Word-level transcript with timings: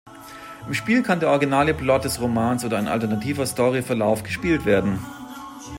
Im 0.67 0.73
Spiel 0.73 1.03
kann 1.03 1.19
der 1.19 1.29
originale 1.29 1.75
Plot 1.75 2.05
des 2.05 2.19
Romans 2.19 2.65
oder 2.65 2.79
ein 2.79 2.87
alternativer 2.87 3.45
Story-Verlauf 3.45 4.23
gespielt 4.23 4.65
werden. 4.65 4.97